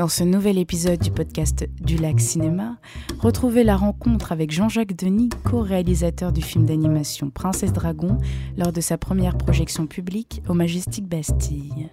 Dans 0.00 0.08
ce 0.08 0.24
nouvel 0.24 0.56
épisode 0.56 0.98
du 0.98 1.10
podcast 1.10 1.68
Du 1.78 1.98
Lac 1.98 2.20
Cinéma, 2.20 2.78
retrouvez 3.18 3.64
la 3.64 3.76
rencontre 3.76 4.32
avec 4.32 4.50
Jean-Jacques 4.50 4.96
Denis, 4.96 5.28
co-réalisateur 5.44 6.32
du 6.32 6.40
film 6.40 6.64
d'animation 6.64 7.28
Princesse 7.28 7.74
Dragon, 7.74 8.16
lors 8.56 8.72
de 8.72 8.80
sa 8.80 8.96
première 8.96 9.36
projection 9.36 9.86
publique 9.86 10.42
au 10.48 10.54
Majestic 10.54 11.06
Bastille. 11.06 11.90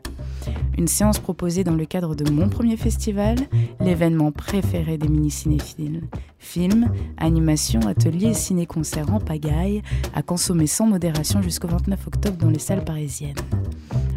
Une 0.77 0.87
séance 0.87 1.19
proposée 1.19 1.65
dans 1.65 1.75
le 1.75 1.83
cadre 1.83 2.15
de 2.15 2.31
mon 2.31 2.47
premier 2.47 2.77
festival, 2.77 3.35
l'événement 3.81 4.31
préféré 4.31 4.97
des 4.97 5.09
mini-cinéphiles. 5.09 6.03
Films, 6.39 6.89
animation, 7.17 7.81
ateliers, 7.81 8.33
ciné-concerts 8.33 9.13
en 9.13 9.19
pagaille, 9.19 9.81
à 10.15 10.21
consommer 10.21 10.67
sans 10.67 10.87
modération 10.87 11.41
jusqu'au 11.41 11.67
29 11.67 12.07
octobre 12.07 12.37
dans 12.37 12.51
les 12.51 12.59
salles 12.59 12.85
parisiennes. 12.85 13.35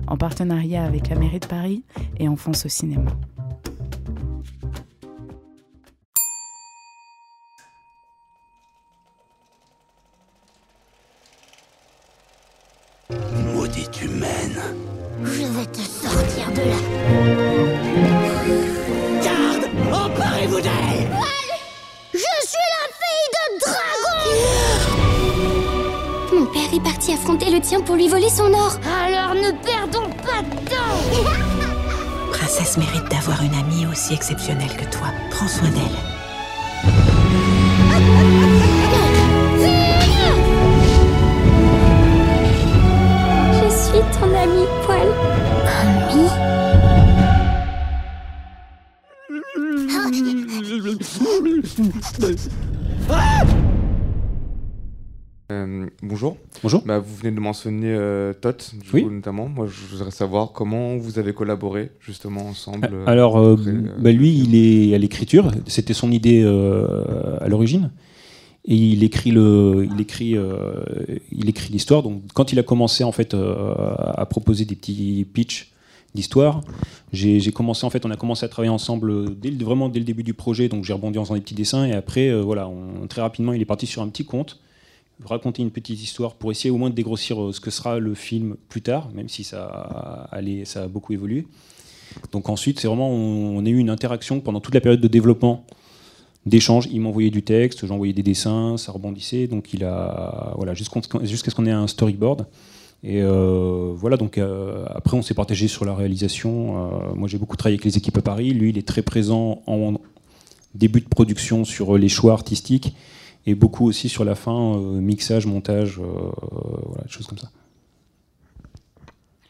En 0.06 0.16
partenariat 0.16 0.84
avec 0.84 1.08
la 1.08 1.16
mairie 1.16 1.40
de 1.40 1.46
Paris 1.46 1.82
et 2.20 2.28
Enfance 2.28 2.66
au 2.66 2.68
cinéma. 2.68 3.16
Maudite 13.70 14.02
humaine. 14.02 14.60
Je 15.22 15.44
vais 15.44 15.66
te 15.66 15.78
sortir 15.78 16.50
de 16.50 16.62
là. 16.70 16.80
Garde 19.22 19.64
Emparez-vous 19.92 20.60
d'elle 20.60 21.10
Je 22.12 22.18
suis 22.18 22.68
la 22.74 22.86
fille 22.98 23.30
de 23.36 23.44
dragon 23.60 24.18
Mon 26.32 26.46
père 26.46 26.74
est 26.74 26.82
parti 26.82 27.12
affronter 27.12 27.50
le 27.52 27.60
tien 27.60 27.80
pour 27.80 27.94
lui 27.94 28.08
voler 28.08 28.30
son 28.30 28.52
or. 28.52 28.76
Alors 29.04 29.36
ne 29.36 29.52
perdons 29.62 30.10
pas 30.24 30.42
de 30.42 30.56
temps 30.68 31.00
Princesse 32.32 32.76
mérite 32.76 33.08
d'avoir 33.08 33.40
une 33.42 33.54
amie 33.54 33.86
aussi 33.86 34.14
exceptionnelle 34.14 34.76
que 34.76 34.86
toi. 34.86 35.12
Prends 35.30 35.46
soin 35.46 35.70
d'elle. 35.70 36.19
Euh, 55.52 55.86
bonjour. 56.02 56.36
Bonjour. 56.62 56.82
Bah, 56.84 56.98
vous 56.98 57.14
venez 57.16 57.34
de 57.34 57.40
mentionner 57.40 57.92
euh, 57.92 58.32
Tot, 58.32 58.72
du 58.74 58.88
Oui. 58.94 59.02
coup, 59.02 59.10
notamment. 59.10 59.48
Moi, 59.48 59.66
je 59.66 59.96
voudrais 59.96 60.10
savoir 60.10 60.52
comment 60.52 60.96
vous 60.96 61.18
avez 61.18 61.32
collaboré 61.32 61.90
justement 62.00 62.42
ensemble. 62.46 62.88
euh, 62.92 63.04
Alors, 63.06 63.36
euh, 63.38 63.54
après, 63.54 63.70
euh, 63.70 63.82
bah, 63.98 64.12
lui, 64.12 64.30
il 64.38 64.54
est 64.54 64.94
à 64.94 64.98
l'écriture. 64.98 65.50
C'était 65.66 65.94
son 65.94 66.10
idée 66.12 66.42
à 67.40 67.48
l'origine. 67.48 67.90
Et 68.66 68.74
il 68.76 69.02
écrit 69.04 69.30
le, 69.30 69.88
il 69.92 70.00
écrit, 70.00 70.36
il 71.32 71.48
écrit 71.48 71.72
l'histoire. 71.72 72.02
Donc, 72.02 72.22
quand 72.34 72.52
il 72.52 72.58
a 72.58 72.62
commencé 72.62 73.04
en 73.04 73.12
fait 73.12 73.34
à 73.34 74.26
proposer 74.28 74.64
des 74.66 74.76
petits 74.76 75.26
pitchs 75.32 75.72
d'histoire, 76.14 76.60
j'ai 77.12 77.52
commencé 77.52 77.84
en 77.84 77.90
fait, 77.90 78.06
on 78.06 78.10
a 78.10 78.16
commencé 78.16 78.44
à 78.44 78.48
travailler 78.48 78.70
ensemble 78.70 79.36
dès 79.36 79.50
le- 79.50 79.64
vraiment 79.64 79.88
dès 79.88 79.98
le 79.98 80.04
début 80.04 80.22
du 80.22 80.34
projet. 80.34 80.68
Donc, 80.68 80.84
j'ai 80.84 80.92
rebondi 80.92 81.18
en 81.18 81.24
faisant 81.24 81.34
des 81.34 81.40
petits 81.40 81.54
dessins. 81.54 81.84
Et 81.84 81.92
après, 81.92 82.28
euh, 82.28 82.40
voilà, 82.40 82.70
très 83.08 83.20
rapidement, 83.20 83.52
il 83.52 83.60
est 83.60 83.66
parti 83.66 83.86
sur 83.86 84.02
un 84.02 84.08
petit 84.08 84.24
conte, 84.24 84.60
raconter 85.24 85.62
une 85.62 85.70
petite 85.70 86.00
histoire 86.02 86.34
pour 86.34 86.50
essayer 86.50 86.70
au 86.70 86.76
moins 86.76 86.90
de 86.90 86.94
dégrossir 86.94 87.42
euh, 87.42 87.52
ce 87.52 87.60
que 87.60 87.70
sera 87.70 87.98
le 87.98 88.14
film 88.14 88.56
plus 88.68 88.82
tard, 88.82 89.10
même 89.14 89.28
si 89.28 89.44
ça 89.44 90.28
a, 90.32 90.40
ça 90.64 90.84
a 90.84 90.88
beaucoup 90.88 91.12
évolué. 91.12 91.46
Donc 92.32 92.48
ensuite, 92.48 92.80
c'est 92.80 92.88
vraiment, 92.88 93.10
on, 93.10 93.64
a 93.64 93.68
eu 93.68 93.78
une 93.78 93.90
interaction 93.90 94.40
pendant 94.40 94.60
toute 94.60 94.74
la 94.74 94.80
période 94.80 95.00
de 95.00 95.08
développement, 95.08 95.64
d'échange. 96.46 96.88
Il 96.92 97.00
m'envoyait 97.00 97.30
du 97.30 97.42
texte, 97.42 97.86
j'envoyais 97.86 98.12
des 98.12 98.22
dessins, 98.22 98.76
ça 98.76 98.92
rebondissait. 98.92 99.46
Donc 99.46 99.72
il 99.74 99.84
a, 99.84 100.54
voilà, 100.56 100.74
jusqu'à 100.74 101.00
ce 101.02 101.54
qu'on 101.54 101.66
ait 101.66 101.70
un 101.70 101.86
storyboard. 101.86 102.46
Et 103.02 103.22
euh, 103.22 103.92
voilà, 103.94 104.16
donc 104.16 104.36
euh, 104.36 104.84
après, 104.88 105.16
on 105.16 105.22
s'est 105.22 105.34
partagé 105.34 105.68
sur 105.68 105.84
la 105.84 105.94
réalisation. 105.94 107.10
Euh, 107.10 107.14
moi, 107.14 107.28
j'ai 107.28 107.38
beaucoup 107.38 107.56
travaillé 107.56 107.76
avec 107.76 107.84
les 107.84 107.96
équipes 107.96 108.18
à 108.18 108.22
Paris. 108.22 108.52
Lui, 108.52 108.70
il 108.70 108.78
est 108.78 108.86
très 108.86 109.02
présent 109.02 109.62
en 109.66 109.94
début 110.74 111.00
de 111.00 111.08
production 111.08 111.64
sur 111.64 111.96
les 111.96 112.08
choix 112.08 112.32
artistiques 112.32 112.94
et 113.46 113.54
beaucoup 113.54 113.86
aussi 113.86 114.08
sur 114.08 114.24
la 114.24 114.34
fin, 114.34 114.76
euh, 114.76 115.00
mixage, 115.00 115.46
montage, 115.46 115.98
euh, 115.98 116.04
voilà, 116.86 117.04
des 117.04 117.10
choses 117.10 117.26
comme 117.26 117.38
ça. 117.38 117.50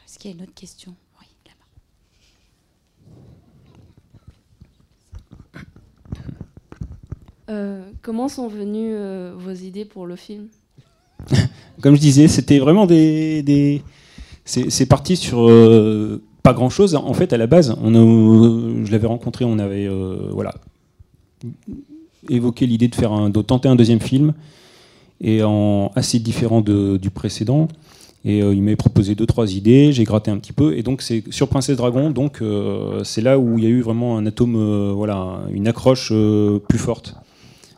Est-ce 0.06 0.19
qu'il 0.19 0.31
y 0.31 0.34
a 0.34 0.37
une 0.37 0.43
autre 0.44 0.55
question? 0.55 0.94
Oui, 1.21 1.27
là-bas. 5.53 5.65
Euh, 7.50 7.91
comment 8.00 8.28
sont 8.28 8.47
venues 8.47 8.94
euh, 8.94 9.34
vos 9.37 9.53
idées 9.53 9.84
pour 9.84 10.06
le 10.06 10.15
film? 10.15 10.49
Comme 11.80 11.94
je 11.94 12.00
disais, 12.00 12.28
c'était 12.28 12.58
vraiment 12.58 12.86
des. 12.86 13.82
C'est 14.44 14.86
parti 14.86 15.16
sur 15.16 15.48
euh, 15.48 16.22
pas 16.42 16.52
grand 16.52 16.70
chose. 16.70 16.94
En 16.94 17.14
fait, 17.14 17.32
à 17.32 17.36
la 17.36 17.46
base, 17.46 17.76
je 17.82 18.91
l'avais 18.91 19.06
rencontré, 19.06 19.44
on 19.44 19.58
avait 19.58 19.86
euh, 19.86 20.28
voilà, 20.32 20.54
évoqué 22.28 22.66
l'idée 22.66 22.88
de, 22.88 22.94
faire 22.94 23.12
un, 23.12 23.30
tenter 23.30 23.68
un 23.68 23.76
deuxième 23.76 24.00
film, 24.00 24.32
et 25.20 25.42
en 25.42 25.92
assez 25.94 26.18
différent 26.18 26.62
du 26.62 27.10
précédent. 27.10 27.68
Et 28.22 28.42
euh, 28.42 28.52
il 28.52 28.62
m'avait 28.62 28.76
proposé 28.76 29.14
deux, 29.14 29.24
trois 29.24 29.54
idées, 29.54 29.92
j'ai 29.92 30.04
gratté 30.04 30.30
un 30.30 30.36
petit 30.36 30.52
peu, 30.52 30.76
et 30.76 30.82
donc 30.82 31.00
c'est 31.00 31.24
sur 31.30 31.48
Princesse 31.48 31.78
Dragon, 31.78 32.10
donc 32.10 32.42
c'est 33.04 33.22
là 33.22 33.38
où 33.38 33.56
il 33.56 33.64
y 33.64 33.66
a 33.66 33.70
eu 33.70 33.80
vraiment 33.80 34.18
un 34.18 34.26
atome, 34.26 34.92
voilà, 34.92 35.42
une 35.52 35.68
accroche 35.68 36.12
plus 36.68 36.78
forte 36.78 37.14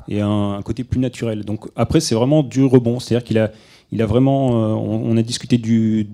et 0.09 0.21
un, 0.21 0.55
un 0.55 0.63
côté 0.63 0.83
plus 0.83 0.99
naturel. 0.99 1.45
Donc 1.45 1.67
après, 1.77 2.01
c'est 2.01 2.15
vraiment 2.15 2.43
du 2.43 2.65
rebond, 2.65 2.99
c'est-à-dire 2.99 3.25
qu'il 3.25 3.39
a, 3.39 3.53
il 3.93 4.01
a 4.01 4.07
vraiment, 4.07 4.65
euh, 4.65 4.75
on, 4.75 5.17
a 5.19 5.23
discuté 5.23 5.59
de 5.59 6.07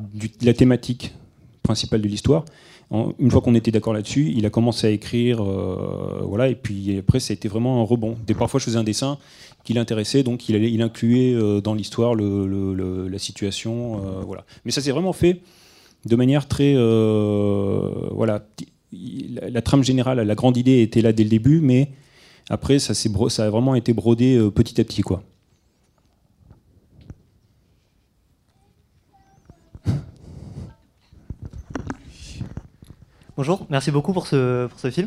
la 0.42 0.52
thématique 0.52 1.14
principale 1.62 2.02
de 2.02 2.08
l'histoire. 2.08 2.44
Une 2.90 3.30
fois 3.30 3.42
qu'on 3.42 3.54
était 3.54 3.70
d'accord 3.70 3.92
là-dessus, 3.92 4.32
il 4.34 4.46
a 4.46 4.50
commencé 4.50 4.86
à 4.86 4.90
écrire, 4.90 5.42
euh, 5.42 6.22
voilà, 6.24 6.48
et 6.48 6.54
puis 6.54 6.98
après, 6.98 7.20
ça 7.20 7.32
a 7.32 7.34
été 7.34 7.46
vraiment 7.46 7.80
un 7.80 7.84
rebond. 7.84 8.16
Des 8.26 8.34
parfois, 8.34 8.58
je 8.58 8.64
faisais 8.64 8.78
un 8.78 8.84
dessin 8.84 9.18
qui 9.62 9.74
l'intéressait, 9.74 10.22
donc 10.22 10.48
il, 10.48 10.82
incluait 10.82 11.34
euh, 11.34 11.60
dans 11.60 11.74
l'histoire 11.74 12.14
la 12.16 13.18
situation, 13.18 14.00
voilà. 14.26 14.44
Mais 14.64 14.72
ça 14.72 14.80
s'est 14.80 14.90
vraiment 14.90 15.12
fait 15.12 15.40
de 16.06 16.16
manière 16.16 16.48
très, 16.48 16.74
voilà, 16.74 18.42
la, 18.90 19.62
trame 19.62 19.84
générale, 19.84 20.20
la 20.20 20.34
grande 20.34 20.56
idée 20.56 20.80
était 20.80 21.02
là 21.02 21.12
dès 21.12 21.24
le 21.24 21.30
début, 21.30 21.60
mais 21.60 21.90
après, 22.48 22.78
ça, 22.78 22.94
ça 22.94 23.44
a 23.44 23.50
vraiment 23.50 23.74
été 23.74 23.92
brodé 23.92 24.40
petit 24.54 24.80
à 24.80 24.84
petit, 24.84 25.02
quoi. 25.02 25.22
Bonjour, 33.38 33.66
merci 33.70 33.92
beaucoup 33.92 34.12
pour 34.12 34.26
ce, 34.26 34.66
pour 34.66 34.80
ce 34.80 34.90
film. 34.90 35.06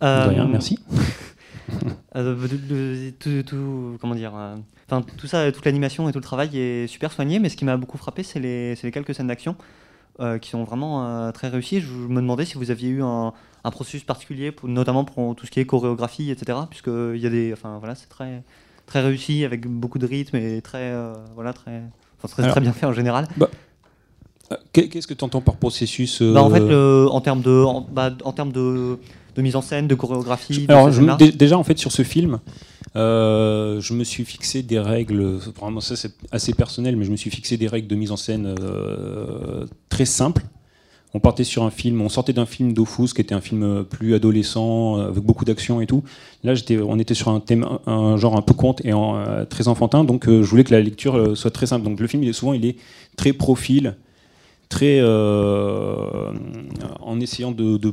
De 0.00 0.06
Euh, 0.06 0.26
rien, 0.26 0.48
merci. 0.48 0.80
euh, 2.16 2.34
de- 2.48 2.56
de- 2.56 3.10
tout, 3.20 3.42
tout- 3.48 3.98
comment 4.00 4.16
dire, 4.16 4.32
euh, 4.36 4.56
enfin, 4.90 5.06
tout 5.16 5.28
ça, 5.28 5.52
toute 5.52 5.64
l'animation 5.64 6.08
et 6.08 6.12
tout 6.12 6.18
le 6.18 6.24
travail 6.24 6.58
est 6.58 6.88
super 6.88 7.12
soigné, 7.12 7.38
mais 7.38 7.48
ce 7.48 7.56
qui 7.56 7.64
m'a 7.64 7.76
beaucoup 7.76 7.98
frappé, 7.98 8.24
c'est 8.24 8.40
les, 8.40 8.74
quelques 8.92 9.14
scènes 9.14 9.28
d'action 9.28 9.54
euh, 10.18 10.38
qui 10.38 10.50
sont 10.50 10.64
vraiment 10.64 11.06
euh, 11.06 11.30
très 11.30 11.48
réussies. 11.50 11.80
Je 11.80 11.92
me 11.92 12.20
demandais 12.20 12.44
si 12.46 12.56
vous 12.58 12.72
aviez 12.72 12.88
eu 12.88 13.00
un, 13.04 13.32
un 13.62 13.70
processus 13.70 14.02
particulier, 14.02 14.50
pour- 14.50 14.68
notamment 14.68 15.04
pour 15.04 15.36
tout 15.36 15.46
ce 15.46 15.52
qui 15.52 15.60
est 15.60 15.64
chorégraphie, 15.64 16.32
etc. 16.32 16.58
Puisque 16.68 16.88
il 16.88 17.18
y 17.20 17.26
a 17.28 17.30
des, 17.30 17.52
enfin 17.52 17.78
voilà, 17.78 17.94
c'est 17.94 18.08
très, 18.08 18.42
très 18.86 19.02
réussi 19.02 19.44
avec 19.44 19.68
beaucoup 19.68 20.00
de 20.00 20.06
rythme 20.08 20.34
et 20.34 20.60
très, 20.62 20.90
euh, 20.90 21.14
voilà, 21.36 21.52
très, 21.52 21.80
enfin, 22.18 22.26
très, 22.26 22.42
Alors- 22.42 22.54
très 22.56 22.60
bien 22.60 22.72
fait 22.72 22.86
en 22.86 22.92
général. 22.92 23.28
Euh, 23.40 23.46
qu'est- 23.46 23.48
Qu'est-ce 24.72 25.06
que 25.06 25.14
tu 25.14 25.24
entends 25.24 25.40
par 25.40 25.56
processus 25.56 26.20
euh, 26.22 26.32
Bah, 26.34 26.42
en 26.42 26.50
fait, 26.50 26.60
le- 26.68 27.06
en 27.10 27.20
termes 27.20 27.42
de, 27.42 27.62
en, 27.64 27.80
bah, 27.92 28.10
en 28.24 28.32
termes 28.32 28.52
de, 28.52 28.98
de 29.36 29.42
mise 29.42 29.56
en 29.56 29.62
scène, 29.62 29.86
de 29.88 29.94
chorégraphie. 29.94 30.66
Alors, 30.68 30.90
je 30.92 31.00
me- 31.00 31.06
déjà, 31.32 31.58
en 31.58 31.64
fait, 31.64 31.78
sur 31.78 31.92
ce 31.92 32.02
film, 32.02 32.40
euh, 32.96 33.80
je 33.80 33.94
me 33.94 34.04
suis 34.04 34.24
fixé 34.24 34.62
des 34.62 34.78
règles, 34.78 35.22
vraiment 35.58 35.80
ça 35.80 35.96
c'est 35.96 36.12
assez 36.30 36.52
personnel, 36.52 36.96
mais 36.96 37.04
je 37.04 37.10
me 37.10 37.16
suis 37.16 37.30
fixé 37.30 37.56
des 37.56 37.66
règles 37.68 37.88
de 37.88 37.94
mise 37.96 38.10
en 38.10 38.16
scène 38.16 38.54
euh, 38.60 39.64
très 39.88 40.04
simples. 40.04 40.44
On 41.14 41.20
partait 41.20 41.44
sur 41.44 41.62
un 41.62 41.70
film, 41.70 42.00
on 42.00 42.08
sortait 42.08 42.32
d'un 42.32 42.46
film 42.46 42.72
d'Ofus, 42.72 43.08
qui 43.14 43.20
était 43.20 43.34
un 43.34 43.42
film 43.42 43.62
euh, 43.62 43.82
plus 43.82 44.14
adolescent, 44.14 44.98
euh, 44.98 45.08
avec 45.08 45.22
beaucoup 45.22 45.44
d'action 45.44 45.82
et 45.82 45.86
tout. 45.86 46.02
Là, 46.42 46.54
on 46.86 46.98
était 46.98 47.12
sur 47.14 47.28
un 47.28 47.38
thème, 47.40 47.66
un, 47.86 48.16
genre 48.16 48.34
un 48.36 48.40
peu 48.40 48.54
conte 48.54 48.82
et 48.84 48.94
en, 48.94 49.16
euh, 49.16 49.44
très 49.44 49.68
enfantin, 49.68 50.04
donc 50.04 50.26
euh, 50.26 50.42
je 50.42 50.48
voulais 50.48 50.64
que 50.64 50.72
la 50.72 50.80
lecture 50.80 51.16
euh, 51.16 51.34
soit 51.34 51.50
très 51.50 51.66
simple. 51.66 51.84
Donc 51.84 52.00
le 52.00 52.06
film, 52.06 52.22
il 52.22 52.30
est 52.30 52.32
souvent, 52.34 52.54
il 52.54 52.64
est 52.64 52.76
très 53.16 53.34
profil, 53.34 53.96
très 54.72 54.98
euh, 55.00 56.32
en 57.00 57.20
essayant 57.20 57.52
de, 57.52 57.76
de 57.76 57.92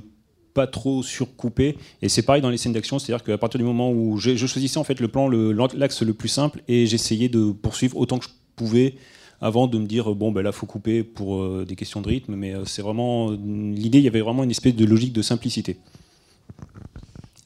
pas 0.53 0.65
trop 0.65 1.03
surcouper. 1.03 1.77
Et 2.01 2.07
c'est 2.09 2.21
pareil 2.23 2.41
dans 2.41 2.49
les 2.49 2.57
scènes 2.57 2.73
d'action, 2.73 2.97
c'est-à-dire 2.99 3.23
qu'à 3.25 3.37
partir 3.37 3.57
du 3.59 3.65
moment 3.65 3.91
où 3.91 4.17
je 4.17 4.35
choisissais 4.47 4.79
en 4.79 4.83
fait 4.85 4.99
le 5.01 5.07
plan, 5.09 5.27
le- 5.27 5.51
l'axe 5.75 6.01
le 6.01 6.13
plus 6.13 6.29
simple, 6.29 6.61
et 6.67 6.85
j'essayais 6.87 7.29
de 7.29 7.51
poursuivre 7.51 7.97
autant 7.97 8.17
que 8.17 8.25
je 8.25 8.29
pouvais 8.55 8.95
avant 9.41 9.67
de 9.67 9.77
me 9.77 9.85
dire 9.85 10.13
bon 10.15 10.31
ben 10.31 10.41
là 10.41 10.51
faut 10.51 10.65
couper 10.65 11.03
pour 11.03 11.41
euh, 11.41 11.65
des 11.67 11.75
questions 11.77 12.01
de 12.01 12.07
rythme 12.09 12.35
mais 12.35 12.53
euh, 12.53 12.65
c'est 12.65 12.81
vraiment 12.81 13.31
l'idée 13.31 13.99
il 13.99 14.03
y 14.03 14.07
avait 14.09 14.19
vraiment 14.19 14.43
une 14.43 14.51
espèce 14.51 14.75
de 14.75 14.83
logique 14.83 15.13
de 15.13 15.21
simplicité 15.21 15.77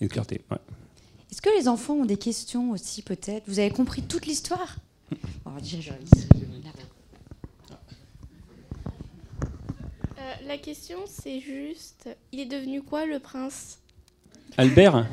Et 0.02 0.08
de 0.08 0.12
clarté. 0.12 0.42
ouais. 0.50 0.58
Est-ce 1.32 1.42
que 1.42 1.50
les 1.60 1.68
enfants 1.68 1.94
ont 1.96 2.06
des 2.06 2.18
questions 2.18 2.72
aussi, 2.72 3.02
peut-être? 3.04 3.44
Vous 3.48 3.60
avez 3.60 3.70
compris 3.70 4.02
toute 4.02 4.26
l'histoire? 4.26 4.78
Bon, 5.46 5.52
déjà, 5.62 5.78
je- 5.82 5.92
Euh, 10.24 10.34
la 10.48 10.58
question, 10.58 10.98
c'est 11.06 11.42
juste, 11.42 12.08
il 12.32 12.40
est 12.40 12.46
devenu 12.46 12.82
quoi 12.82 13.06
le 13.06 13.20
prince? 13.20 13.80
Albert? 14.58 15.06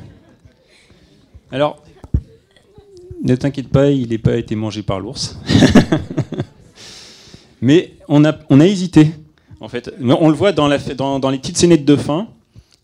Alors, 1.51 1.83
ne 3.21 3.35
t'inquiète 3.35 3.67
pas, 3.67 3.91
il 3.91 4.09
n'a 4.09 4.17
pas 4.19 4.37
été 4.37 4.55
mangé 4.55 4.83
par 4.83 5.01
l'ours. 5.01 5.37
Mais 7.61 7.91
on 8.07 8.23
a, 8.23 8.39
on 8.49 8.61
a 8.61 8.65
hésité, 8.65 9.11
en 9.59 9.67
fait. 9.67 9.91
On 10.01 10.29
le 10.29 10.35
voit 10.35 10.53
dans, 10.53 10.69
la, 10.69 10.77
dans, 10.77 11.19
dans 11.19 11.29
les 11.29 11.39
petites 11.39 11.57
scénettes 11.57 11.85
de 11.85 11.97
fin. 11.97 12.29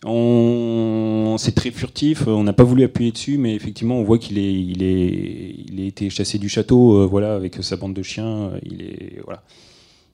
On, 0.03 1.37
c'est 1.39 1.55
très 1.55 1.71
furtif, 1.71 2.27
on 2.27 2.43
n'a 2.43 2.53
pas 2.53 2.63
voulu 2.65 2.83
appuyer 2.83 3.11
dessus, 3.11 3.37
mais 3.37 3.55
effectivement, 3.55 3.99
on 3.99 4.03
voit 4.03 4.19
qu'il 4.19 4.37
est, 4.37 4.53
il 4.53 4.83
est, 4.83 5.55
il 5.71 5.81
a 5.81 5.85
été 5.85 6.09
chassé 6.09 6.37
du 6.37 6.49
château, 6.49 7.01
euh, 7.01 7.05
voilà, 7.05 7.35
avec 7.35 7.55
sa 7.63 7.77
bande 7.77 7.93
de 7.93 8.03
chiens. 8.03 8.49
euh, 8.51 8.59
Il 8.63 8.81
est, 8.81 9.21
voilà, 9.23 9.41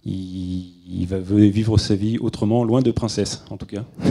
il, 0.05 1.01
il 1.01 1.07
va 1.07 1.19
vivre 1.19 1.77
sa 1.77 1.95
vie 1.95 2.17
autrement, 2.19 2.63
loin 2.63 2.81
de 2.81 2.91
princesse, 2.91 3.43
en 3.49 3.57
tout 3.57 3.65
cas. 3.65 3.85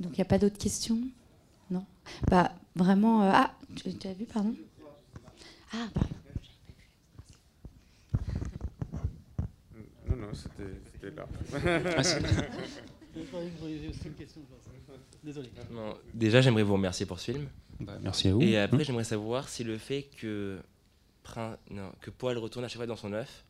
Donc, 0.00 0.12
il 0.12 0.16
n'y 0.16 0.22
a 0.22 0.24
pas 0.26 0.38
d'autres 0.38 0.58
questions? 0.58 0.98
Non? 1.70 1.84
Bah, 2.28 2.52
vraiment. 2.74 3.22
euh, 3.22 3.30
Ah, 3.32 3.54
tu 3.76 3.94
tu 3.94 4.08
as 4.08 4.12
vu, 4.12 4.24
pardon? 4.26 4.54
Ah, 5.72 5.86
pardon. 5.94 6.08
Non, 10.10 10.16
non, 10.16 10.28
c'était 10.34 11.10
là. 11.16 11.26
Ah, 11.54 12.02
Désolé. 15.24 15.48
Non, 15.72 15.94
déjà, 16.12 16.40
j'aimerais 16.42 16.62
vous 16.64 16.74
remercier 16.74 17.06
pour 17.06 17.18
ce 17.18 17.32
film. 17.32 17.46
Bah, 17.80 17.94
merci 18.02 18.28
à 18.28 18.34
vous. 18.34 18.42
Et 18.42 18.58
après, 18.58 18.78
Hum. 18.78 18.84
j'aimerais 18.84 19.04
savoir 19.04 19.48
si 19.48 19.64
le 19.64 19.78
fait 19.78 20.02
que, 20.20 20.58
Que 22.00 22.10
Poil 22.10 22.38
retourne 22.38 22.64
à 22.64 22.68
chaque 22.68 22.76
fois 22.76 22.86
dans 22.86 22.96
son 22.96 23.12
œuf, 23.12 23.44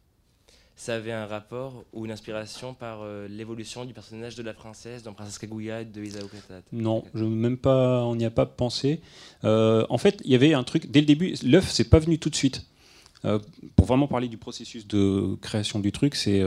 ça 0.77 0.97
avait 0.97 1.13
un 1.13 1.27
rapport 1.27 1.85
ou 1.93 2.05
une 2.05 2.11
inspiration 2.11 2.75
par 2.75 3.03
euh, 3.03 3.29
l'évolution 3.29 3.85
du 3.85 3.93
personnage 3.93 4.35
de 4.35 4.43
la 4.43 4.53
princesse 4.53 5.03
dans 5.03 5.13
Princesse 5.13 5.39
Kaguya 5.39 5.85
de 5.85 6.03
Isao. 6.03 6.29
Non, 6.73 7.05
je 7.15 7.25
même 7.25 7.57
pas, 7.57 8.05
on 8.05 8.17
n'y 8.17 8.25
a 8.25 8.31
pas 8.31 8.47
pensé. 8.47 9.01
Euh, 9.45 9.87
en 9.89 9.99
fait, 9.99 10.21
il 10.25 10.33
y 10.33 10.35
avait 10.35 10.53
un 10.53 10.65
truc 10.65 10.91
dès 10.91 11.01
le 11.01 11.07
début. 11.07 11.35
L'œuf, 11.45 11.71
c'est 11.71 11.89
pas 11.89 12.01
venu 12.01 12.19
tout 12.19 12.31
de 12.31 12.35
suite. 12.35 12.67
Euh, 13.25 13.39
pour 13.77 13.87
vraiment 13.87 14.09
parler 14.09 14.29
du 14.29 14.37
processus 14.37 14.87
de 14.87 15.37
création 15.41 15.79
du 15.79 15.93
truc, 15.93 16.15
c'est 16.17 16.43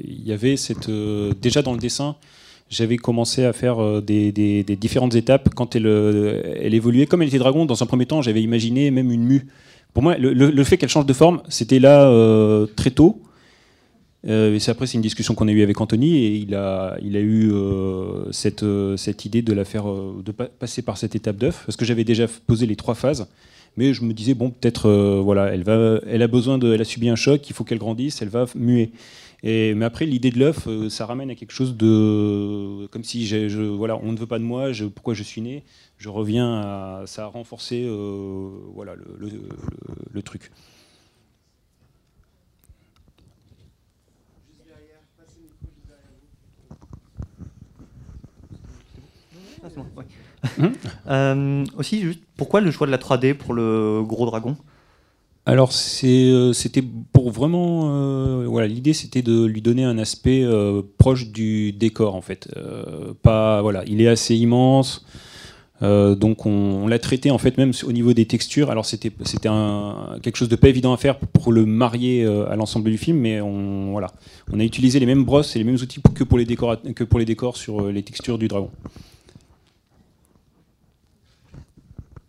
il 0.00 0.22
y 0.22 0.32
avait 0.32 0.56
cette 0.56 0.90
déjà 0.90 1.62
dans 1.62 1.72
le 1.72 1.78
dessin. 1.78 2.16
J'avais 2.70 2.96
commencé 2.96 3.44
à 3.44 3.52
faire 3.52 3.82
euh, 3.82 4.00
des, 4.00 4.32
différentes 4.80 5.14
étapes 5.14 5.50
quand 5.54 5.76
elle, 5.76 5.86
euh, 5.86 6.42
elle 6.60 6.74
évoluait. 6.74 7.06
Comme 7.06 7.22
elle 7.22 7.28
était 7.28 7.38
dragon, 7.38 7.66
dans 7.66 7.82
un 7.82 7.86
premier 7.86 8.06
temps, 8.06 8.22
j'avais 8.22 8.42
imaginé 8.42 8.90
même 8.90 9.10
une 9.10 9.24
mue. 9.24 9.46
Pour 9.92 10.02
moi, 10.02 10.16
le, 10.18 10.64
fait 10.64 10.76
qu'elle 10.76 10.88
change 10.88 11.06
de 11.06 11.12
forme, 11.12 11.42
c'était 11.48 11.78
là 11.78 12.08
euh, 12.08 12.66
très 12.74 12.90
tôt. 12.90 13.22
Euh, 14.26 14.58
et 14.58 14.70
après, 14.70 14.86
c'est 14.86 14.94
une 14.94 15.02
discussion 15.02 15.34
qu'on 15.34 15.46
a 15.46 15.52
eue 15.52 15.62
avec 15.62 15.80
Anthony 15.80 16.16
et 16.16 16.34
il 16.36 16.54
a, 16.54 16.96
eu 17.02 17.52
cette, 18.32 18.64
idée 19.24 19.42
de 19.42 19.52
la 19.52 19.64
faire, 19.64 19.84
passer 20.58 20.82
par 20.82 20.96
cette 20.96 21.14
étape 21.14 21.36
d'œuf, 21.36 21.62
parce 21.66 21.76
que 21.76 21.84
j'avais 21.84 22.04
déjà 22.04 22.26
posé 22.46 22.66
les 22.66 22.74
trois 22.74 22.94
phases. 22.94 23.28
Mais 23.76 23.92
je 23.92 24.02
me 24.02 24.12
disais 24.12 24.34
bon, 24.34 24.50
peut-être, 24.50 24.90
voilà, 25.20 25.54
elle 25.54 26.22
a 26.22 26.26
besoin 26.26 26.58
de, 26.58 26.72
elle 26.72 26.80
a 26.80 26.84
subi 26.84 27.08
un 27.08 27.16
choc, 27.16 27.48
il 27.48 27.52
faut 27.52 27.62
qu'elle 27.62 27.78
grandisse, 27.78 28.20
elle 28.20 28.30
va 28.30 28.46
muer. 28.56 28.90
Mais 29.44 29.84
après, 29.84 30.06
l'idée 30.06 30.30
de 30.30 30.38
l'œuf, 30.38 30.66
euh, 30.66 30.88
ça 30.88 31.04
ramène 31.04 31.30
à 31.30 31.34
quelque 31.34 31.52
chose 31.52 31.76
de, 31.76 32.86
comme 32.86 33.04
si 33.04 33.26
je, 33.26 33.60
voilà, 33.60 33.98
on 34.02 34.12
ne 34.12 34.16
veut 34.16 34.26
pas 34.26 34.38
de 34.38 34.44
moi, 34.44 34.70
pourquoi 34.94 35.12
je 35.12 35.22
suis 35.22 35.42
né. 35.42 35.64
Je 35.98 36.08
reviens 36.08 36.60
à, 36.60 37.02
ça 37.06 37.24
a 37.24 37.26
renforcé, 37.26 37.84
euh, 37.86 38.48
voilà, 38.72 38.94
le, 38.94 40.22
truc. 40.22 40.50
Hum. 50.58 50.72
Euh, 51.06 51.64
aussi, 51.76 52.00
juste, 52.00 52.20
pourquoi 52.36 52.60
le 52.60 52.70
choix 52.70 52.86
de 52.86 52.92
la 52.92 52.98
3D 52.98 53.34
pour 53.34 53.54
le 53.54 54.02
gros 54.04 54.26
dragon? 54.26 54.56
Alors 55.46 55.72
euh, 56.04 56.52
c'était 56.54 56.82
pour 57.12 57.30
vraiment, 57.30 57.90
euh, 57.90 58.46
voilà, 58.48 58.66
l'idée 58.66 58.94
c'était 58.94 59.20
de 59.20 59.44
lui 59.44 59.60
donner 59.60 59.84
un 59.84 59.98
aspect 59.98 60.42
euh, 60.42 60.80
proche 60.96 61.28
du 61.28 61.72
décor 61.72 62.14
en 62.14 62.22
fait. 62.22 62.48
Pas, 63.22 63.60
voilà, 63.60 63.84
il 63.86 64.00
est 64.00 64.08
assez 64.08 64.34
immense, 64.36 65.04
donc 65.82 66.46
on, 66.46 66.86
l'a 66.86 66.98
traité 66.98 67.30
en 67.30 67.36
fait 67.36 67.58
même 67.58 67.72
au 67.86 67.92
niveau 67.92 68.14
des 68.14 68.24
textures. 68.24 68.70
Alors 68.70 68.86
c'était, 68.86 69.12
c'était 69.24 69.50
quelque 70.22 70.36
chose 70.36 70.48
de 70.48 70.56
pas 70.56 70.70
évident 70.70 70.94
à 70.94 70.96
faire 70.96 71.18
pour 71.18 71.52
le 71.52 71.66
marier 71.66 72.24
à 72.24 72.56
l'ensemble 72.56 72.90
du 72.90 72.96
film, 72.96 73.18
mais 73.18 73.42
on, 73.42 73.92
voilà, 73.92 74.10
on 74.50 74.58
a 74.60 74.64
utilisé 74.64 74.98
les 74.98 75.06
mêmes 75.06 75.24
brosses 75.24 75.56
et 75.56 75.58
les 75.58 75.64
mêmes 75.64 75.76
outils 75.76 76.00
que 76.14 76.24
pour 76.24 76.38
les 76.38 76.46
décors, 76.46 76.80
que 76.94 77.04
pour 77.04 77.18
les 77.18 77.26
décors 77.26 77.58
sur 77.58 77.90
les 77.92 78.02
textures 78.02 78.38
du 78.38 78.48
dragon. 78.48 78.70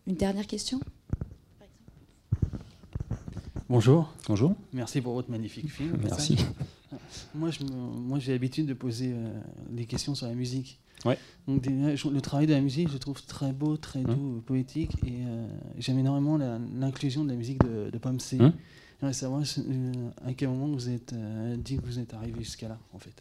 Une 0.05 0.15
dernière 0.15 0.47
question? 0.47 0.81
Bonjour. 3.69 4.13
Bonjour. 4.27 4.53
Merci 4.73 5.01
pour 5.01 5.13
votre 5.13 5.31
magnifique 5.31 5.71
film. 5.71 5.97
Merci. 6.03 6.37
Moi, 7.33 7.49
je 7.49 7.63
me- 7.63 7.69
moi, 7.71 8.19
j'ai 8.19 8.31
l'habitude 8.31 8.67
de 8.67 8.73
poser 8.73 9.11
euh, 9.13 9.29
des 9.69 9.85
questions 9.85 10.13
sur 10.15 10.27
la 10.27 10.33
musique. 10.33 10.79
Ouais. 11.03 11.17
Donc, 11.47 11.63
je- 11.65 12.07
le 12.09 12.21
travail 12.21 12.47
de 12.47 12.53
la 12.53 12.61
musique, 12.61 12.89
je 12.91 12.97
trouve 12.97 13.21
très 13.25 13.51
beau, 13.51 13.75
très 13.77 14.01
doux, 14.01 14.11
Hum. 14.11 14.41
poétique, 14.45 14.91
et 15.05 15.17
euh, 15.25 15.47
j'aime 15.77 15.99
énormément 15.99 16.37
la- 16.37 16.59
l'inclusion 16.79 17.23
de 17.23 17.29
la 17.31 17.35
musique 17.35 17.59
de, 17.63 17.89
de 17.91 17.97
Pomme 17.97 18.19
C. 18.19 18.37
Hum. 18.39 18.53
J'aimerais 19.01 19.13
savoir 19.13 19.41
euh, 19.41 19.91
à 20.25 20.33
quel 20.33 20.49
moment 20.49 20.67
vous 20.67 20.89
êtes 20.89 21.13
euh, 21.13 21.57
dit 21.57 21.77
que 21.77 21.85
vous 21.85 21.99
êtes 21.99 22.13
arrivé 22.13 22.39
jusqu'à 22.43 22.67
là, 22.69 22.77
en 22.93 22.99
fait. 22.99 23.13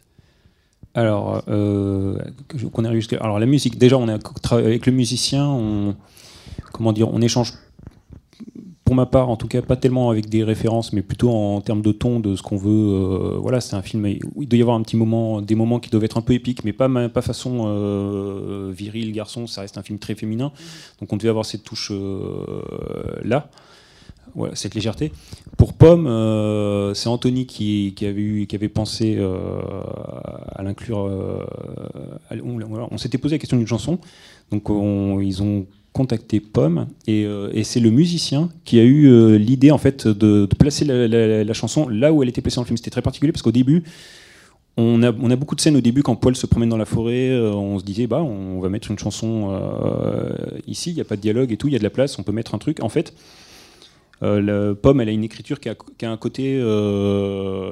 Alors, 0.93 1.43
euh, 1.49 2.17
qu'on 2.71 2.85
arrive 2.85 2.99
jusqu'à- 2.99 3.17
Alors, 3.17 3.39
la 3.39 3.45
musique, 3.45 3.77
déjà, 3.77 3.97
on 3.97 4.17
travaillé 4.19 4.67
avec 4.67 4.85
le 4.85 4.93
musicien, 4.93 5.45
on, 5.47 5.95
comment 6.71 6.93
dire, 6.93 7.11
on 7.13 7.21
échange, 7.21 7.51
pour 8.85 8.93
ma 8.93 9.07
part, 9.07 9.29
en 9.29 9.35
tout 9.35 9.47
cas, 9.47 9.63
pas 9.63 9.75
tellement 9.75 10.11
avec 10.11 10.29
des 10.29 10.43
références, 10.43 10.93
mais 10.93 11.01
plutôt 11.01 11.31
en, 11.31 11.59
termes 11.59 11.81
de 11.81 11.91
ton, 11.91 12.19
de 12.19 12.35
ce 12.35 12.43
qu'on 12.43 12.55
veut. 12.55 12.69
euh, 12.69 13.37
voilà, 13.39 13.59
c'est 13.59 13.75
un 13.75 13.81
film 13.81 14.05
où 14.35 14.43
il 14.43 14.47
doit 14.47 14.59
y 14.59 14.61
avoir 14.61 14.77
un 14.77 14.83
petit 14.83 14.95
moment, 14.95 15.41
des 15.41 15.55
moments 15.55 15.79
qui 15.79 15.89
doivent 15.89 16.03
être 16.03 16.17
un 16.17 16.21
peu 16.21 16.33
épiques, 16.33 16.63
mais 16.63 16.71
pas, 16.71 16.87
pas 17.09 17.21
façon 17.23 17.63
euh, 17.65 18.71
viril, 18.71 19.11
garçon, 19.11 19.47
ça 19.47 19.61
reste 19.61 19.79
un 19.79 19.81
film 19.81 19.97
très 19.97 20.13
féminin. 20.13 20.51
Donc, 21.01 21.11
on 21.11 21.17
devait 21.17 21.29
avoir 21.29 21.45
cette 21.45 21.63
touche 21.63 21.89
euh, 21.91 22.55
là. 23.23 23.49
Cette 24.53 24.75
légèreté. 24.75 25.13
Pour 25.57 25.73
Pomme, 25.73 26.07
euh, 26.07 26.93
c'est 26.93 27.07
Anthony 27.07 27.45
qui, 27.45 27.95
avait, 28.05 28.67
pensé 28.69 29.17
à 29.17 30.61
l'inclure. 30.61 31.09
on 32.31 32.97
s'était 32.97 33.17
posé 33.17 33.35
la 33.35 33.39
question 33.39 33.55
d'une 33.55 33.65
chanson, 33.65 33.97
donc 34.51 34.69
on- 34.69 35.21
ils 35.21 35.41
ont 35.41 35.65
contacté 35.95 36.41
Pomme 36.41 36.87
et, 37.07 37.23
euh, 37.23 37.49
et 37.53 37.63
c'est 37.63 37.79
le 37.79 37.89
musicien 37.89 38.49
qui 38.65 38.79
a 38.81 38.83
eu 38.83 39.07
euh, 39.07 39.37
l'idée 39.37 39.71
en 39.71 39.77
fait 39.77 40.09
de, 40.09 40.45
placer 40.59 40.83
la, 40.83 41.53
chanson 41.53 41.87
là 41.87 42.11
où 42.11 42.21
elle 42.21 42.27
était 42.27 42.41
placée 42.41 42.57
dans 42.57 42.63
le 42.63 42.67
film. 42.67 42.75
C'était 42.75 42.91
très 42.91 43.01
particulier 43.01 43.31
parce 43.31 43.41
qu'au 43.41 43.53
début, 43.53 43.81
on 44.75 45.01
a, 45.03 45.11
beaucoup 45.13 45.55
de 45.55 45.61
scènes 45.61 45.77
au 45.77 45.81
début 45.81 46.03
quand 46.03 46.17
Paul 46.17 46.35
se 46.35 46.47
promène 46.47 46.67
dans 46.67 46.75
la 46.75 46.85
forêt, 46.85 47.29
euh, 47.29 47.53
on 47.53 47.79
se 47.79 47.85
disait 47.85 48.07
bah 48.07 48.21
on 48.21 48.59
va 48.59 48.67
mettre 48.67 48.91
une 48.91 48.99
chanson 48.99 49.57
ici, 50.67 50.89
il 50.91 50.95
n'y 50.95 51.01
a 51.01 51.05
pas 51.05 51.15
de 51.15 51.21
dialogue 51.21 51.53
et 51.53 51.57
tout, 51.57 51.69
il 51.69 51.71
y 51.71 51.77
a 51.77 51.79
de 51.79 51.83
la 51.83 51.89
place, 51.89 52.19
on 52.19 52.23
peut 52.23 52.33
mettre 52.33 52.55
un 52.55 52.57
truc. 52.57 52.83
En 52.83 52.89
fait, 52.89 53.13
pomme, 54.19 54.99
elle 54.99 55.09
a 55.09 55.13
une 55.13 55.23
écriture 55.23 55.61
qui 55.61 55.69
a, 55.69 56.11
un 56.11 56.17
côté. 56.17 56.55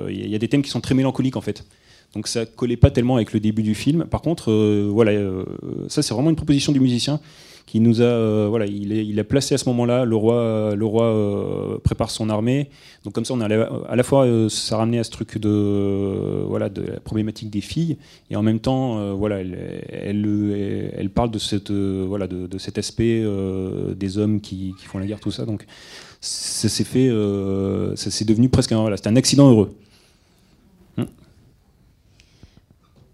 Il 0.10 0.25
y 0.25 0.30
y 0.30 0.36
a 0.36 0.39
des 0.39 0.48
thèmes 0.48 0.62
qui 0.62 0.70
sont 0.70 0.82
très 0.82 0.96
mélancoliques 0.96 1.36
en 1.36 1.42
fait. 1.42 1.65
Donc 2.13 2.27
ça 2.27 2.46
collait 2.46 2.77
pas 2.77 2.91
tellement 2.91 3.15
avec 3.15 3.34
le 3.34 3.39
début 3.39 3.63
du 3.63 3.75
film. 3.75 4.05
Par 4.05 4.22
contre, 4.22 4.51
euh, 4.51 4.89
voilà, 4.91 5.12
euh, 5.12 5.43
ça 5.88 6.01
c'est 6.01 6.13
vraiment 6.13 6.29
une 6.29 6.36
proposition 6.36 6.72
du 6.72 6.79
musicien 6.79 7.20
qui 7.65 7.79
nous 7.79 8.01
a, 8.01 8.05
euh, 8.05 8.48
voilà, 8.50 8.65
il, 8.65 8.91
est- 8.91 9.20
a 9.20 9.24
placé 9.24 9.55
à 9.55 9.58
ce 9.58 9.67
moment-là. 9.70 10.05
Le 10.05 10.15
roi, 10.15 10.75
le 10.75 10.86
roi 10.86 11.05
euh, 11.05 11.77
prépare 11.79 12.12
son 12.12 12.29
armée. 12.29 12.70
Donc 13.03 13.13
comme 13.13 13.25
ça, 13.25 13.34
on 13.34 13.41
a 13.41 13.48
à 13.48 13.96
la 13.96 14.03
fois 14.03 14.25
euh, 14.25 14.50
ça 14.50 14.77
ramenait 14.77 15.00
à 15.00 15.03
ce 15.03 15.12
truc 15.12 15.38
de, 15.38 15.50
euh, 15.50 16.43
voilà, 16.48 16.70
de 16.70 16.82
la 16.84 17.00
problématique 17.00 17.50
des 17.50 17.62
filles 17.62 17.98
et 18.29 18.36
en 18.36 18.43
même 18.43 18.60
temps, 18.60 19.00
euh, 19.00 19.13
voilà, 19.13 19.39
elle, 19.39 21.10
parle 21.13 21.32
de 21.32 21.39
cette, 21.39 21.72
euh, 21.72 22.05
voilà, 22.08 22.27
de, 22.27 22.58
cet 22.58 22.77
aspect 22.77 23.22
euh, 23.24 23.93
des 23.96 24.17
hommes 24.17 24.41
qui, 24.41 24.74
font 24.86 25.00
la 25.00 25.05
guerre, 25.05 25.20
tout 25.20 25.32
ça. 25.32 25.46
Donc 25.46 25.65
ça 26.22 26.70
s'est 26.70 26.84
fait, 26.84 27.10
euh, 27.10 27.96
ça 27.96 28.12
s'est 28.12 28.25
devenu 28.25 28.50
presque 28.50 28.72
voilà, 28.74 28.98
c'était 28.98 29.10
un 29.10 29.15
accident 29.15 29.50
heureux. 29.50 29.75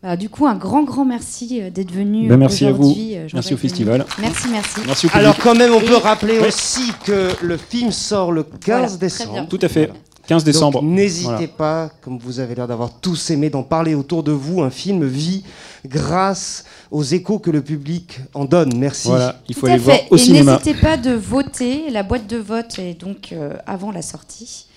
Bah, 0.01 0.15
du 0.15 0.29
coup, 0.29 0.48
un 0.48 0.56
grand, 0.56 0.84
grand 0.84 1.03
merci 1.03 1.62
euh, 1.62 1.70
d'être 1.70 1.91
venu 1.91 2.27
Ben, 2.29 2.38
merci 2.38 2.65
à 2.65 2.72
vous. 2.72 2.84
aujourd'hui, 2.84 3.18
euh, 3.18 3.27
Merci 3.34 3.53
au 3.53 3.58
festival. 3.58 4.06
Merci, 4.20 4.48
merci. 4.50 4.79
Merci 4.86 5.06
au 5.06 5.10
public. 5.10 5.25
Alors 5.25 5.38
quand 5.38 5.56
même, 5.56 5.74
on 5.74 5.82
peut 5.82 5.98
rappeler 5.98 6.39
Oui. 6.39 6.48
aussi 6.48 6.94
que 7.03 7.32
le 7.44 7.58
film 7.58 7.91
sort 7.91 8.32
le 8.32 8.44
15 8.44 8.60
Voilà, 8.65 8.88
très 8.88 8.98
décembre. 8.98 9.32
bien. 9.34 9.46
Tout 9.46 9.60
à 9.62 9.68
fait. 9.68 9.91
15 10.27 10.44
décembre. 10.46 10.82
Donc, 10.82 10.91
N'hésitez 10.91 11.25
Voilà. 11.25 11.48
pas, 11.50 11.89
comme 12.01 12.18
vous 12.20 12.39
avez 12.39 12.56
l'air 12.56 12.68
d'avoir 12.68 12.94
tous 13.01 13.29
aimé, 13.32 13.50
d'en 13.50 13.63
parler 13.63 13.94
autour 13.96 14.24
de 14.24 14.32
vous. 14.32 14.62
Un 14.62 14.70
film 14.70 15.06
vit 15.06 15.44
grâce 15.86 16.63
aux 16.91 17.03
échos 17.03 17.39
que 17.39 17.50
le 17.51 17.62
public 17.62 18.20
en 18.34 18.46
donne. 18.46 18.77
Merci. 18.77 19.08
Voilà, 19.10 19.41
il 19.50 19.56
Tout 19.56 19.65
à 19.65 19.77
fait. 19.79 20.08
au 20.12 20.15
et 20.15 20.20
cinéma. 20.20 20.60
n'hésitez 20.63 20.75
pas 20.79 20.96
de 20.98 21.12
voter. 21.12 21.89
La 21.89 22.03
boîte 22.03 22.27
de 22.27 22.38
vote 22.38 22.77
est 22.79 22.94
donc 22.94 23.34
euh, 23.34 23.53
avant 23.65 23.91
la 23.91 24.01
sortie. 24.03 24.68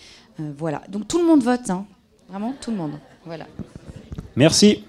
Euh, 0.40 0.50
voilà. 0.58 0.82
Donc 0.88 1.06
tout 1.06 1.18
le 1.18 1.26
monde 1.26 1.42
vote. 1.44 1.68
hein. 1.70 1.84
Vraiment, 2.30 2.54
tout 2.60 2.70
le 2.72 2.78
monde. 2.78 2.92
Voilà. 3.26 3.44
Merci. 4.36 4.84